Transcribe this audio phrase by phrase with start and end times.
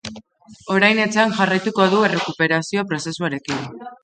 [0.75, 3.63] Orain etxean jarraituko du errekuperazio prozesuarekin.